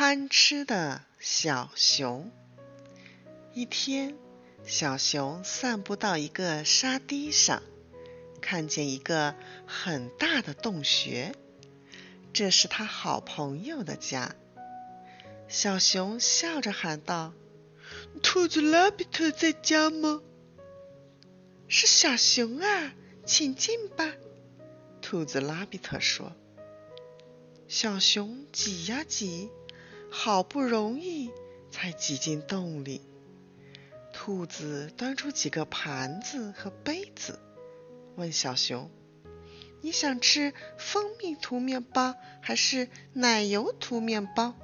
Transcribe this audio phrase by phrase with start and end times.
[0.00, 2.30] 贪吃的小熊。
[3.52, 4.16] 一天，
[4.64, 7.64] 小熊散步到一个沙堤上，
[8.40, 9.34] 看见一个
[9.66, 11.34] 很大的洞穴，
[12.32, 14.36] 这是他好朋友的家。
[15.48, 17.32] 小熊笑着喊道
[18.22, 20.22] ：“兔子拉比特在家吗
[21.66, 22.92] ？”“是小熊啊，
[23.26, 24.12] 请进吧。”
[25.02, 26.30] 兔子拉比特说。
[27.66, 29.50] 小熊挤呀挤，
[30.10, 31.30] 好不容易
[31.70, 33.02] 才挤进洞里。
[34.12, 37.38] 兔子端出几个盘子和杯子，
[38.16, 38.90] 问小熊
[39.80, 44.54] ：“你想吃蜂蜜涂面包还是奶油涂面包？”“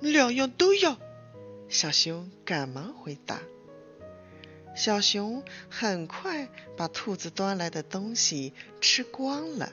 [0.00, 0.98] 两样都要。”
[1.68, 3.40] 小熊赶忙回答。
[4.76, 9.72] 小熊很快把兔子端来的东西吃光了。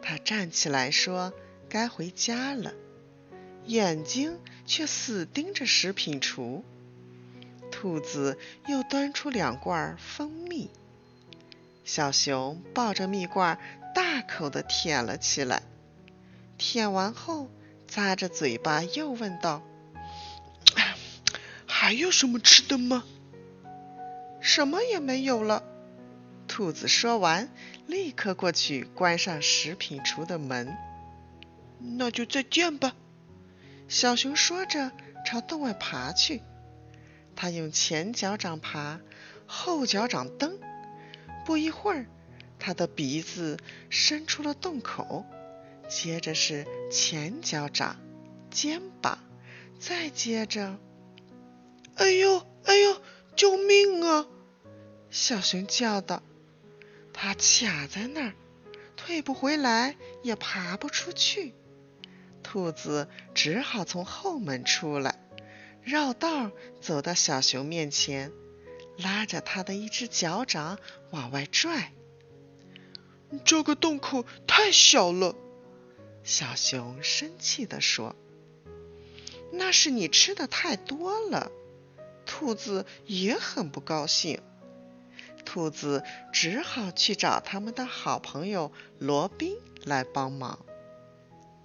[0.00, 1.32] 他站起来说
[1.68, 2.72] ：“该回家了。”
[3.68, 6.62] 眼睛却死盯着食品橱。
[7.70, 10.70] 兔子又端出两罐蜂蜜。
[11.84, 13.58] 小熊抱着蜜罐，
[13.94, 15.62] 大口的舔了起来。
[16.56, 17.48] 舔完后，
[17.88, 19.62] 咂着嘴巴又问道
[21.68, 23.04] ：“还有什么吃的吗
[24.40, 25.62] ？”“什么也没有了。”
[26.48, 27.50] 兔子说完，
[27.86, 30.74] 立刻过去关上食品橱的门。
[31.80, 32.94] 那就再见吧。
[33.88, 34.92] 小熊说着，
[35.24, 36.42] 朝洞外爬去。
[37.34, 39.00] 它用前脚掌爬，
[39.46, 40.58] 后脚掌蹬。
[41.46, 42.06] 不一会儿，
[42.58, 43.56] 它的鼻子
[43.88, 45.24] 伸出了洞口。
[45.88, 47.96] 接着是前脚掌、
[48.50, 49.18] 肩膀，
[49.80, 50.78] 再接着……
[51.94, 53.00] 哎呦，哎呦，
[53.34, 54.26] 救命啊！
[55.10, 56.22] 小熊叫道。
[57.14, 58.34] 它卡在那儿，
[58.96, 61.54] 退不回来，也爬不出去。
[62.50, 65.20] 兔子只好从后门出来，
[65.82, 68.32] 绕道走到小熊面前，
[68.96, 70.78] 拉着它的一只脚掌
[71.10, 71.92] 往外拽。
[73.44, 75.36] 这个洞口太小了，
[76.24, 78.16] 小熊生气地说
[79.52, 81.52] ：“那是你吃的太多了。”
[82.24, 84.40] 兔子也很不高兴。
[85.44, 86.02] 兔子
[86.32, 90.64] 只好去找他们的好朋友罗宾来帮忙，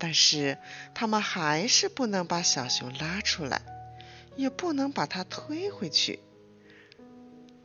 [0.04, 0.58] 但是
[0.94, 3.62] 他们还是不能把小熊拉出来，
[4.36, 6.20] 也不能把它推回去。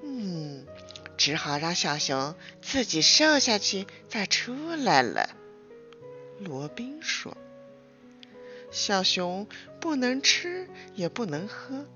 [0.05, 0.65] 嗯，
[1.17, 5.31] 只好让小熊自己瘦下去再出来了。
[6.39, 7.37] 罗宾说
[8.71, 9.49] ：“小熊
[9.81, 11.87] 不能吃也不能喝，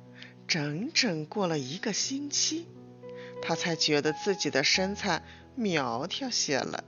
[0.48, 2.66] 整整过了一个星期。”
[3.40, 5.22] 他才觉得自己的身材
[5.54, 6.82] 苗条些了。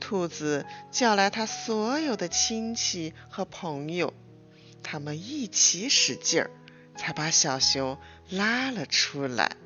[0.00, 4.12] 兔子叫来他所有的亲戚和朋友，
[4.82, 6.50] 他们一起使劲儿，
[6.96, 7.98] 才把小熊
[8.30, 9.56] 拉了出来。